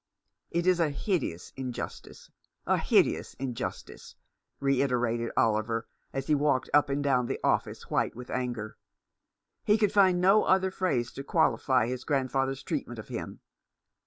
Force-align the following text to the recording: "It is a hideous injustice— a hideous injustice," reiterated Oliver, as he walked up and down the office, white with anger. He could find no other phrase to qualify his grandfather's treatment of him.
"It 0.49 0.65
is 0.65 0.79
a 0.79 0.89
hideous 0.89 1.53
injustice— 1.55 2.31
a 2.65 2.79
hideous 2.79 3.35
injustice," 3.35 4.15
reiterated 4.59 5.29
Oliver, 5.37 5.87
as 6.11 6.25
he 6.25 6.33
walked 6.33 6.71
up 6.73 6.89
and 6.89 7.03
down 7.03 7.27
the 7.27 7.39
office, 7.43 7.91
white 7.91 8.15
with 8.15 8.31
anger. 8.31 8.77
He 9.63 9.77
could 9.77 9.91
find 9.91 10.19
no 10.19 10.43
other 10.45 10.71
phrase 10.71 11.11
to 11.11 11.23
qualify 11.23 11.85
his 11.85 12.03
grandfather's 12.03 12.63
treatment 12.63 12.97
of 12.97 13.09
him. 13.09 13.41